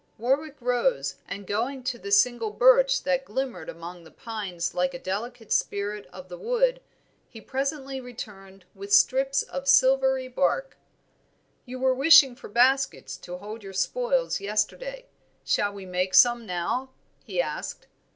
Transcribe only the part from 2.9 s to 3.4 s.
that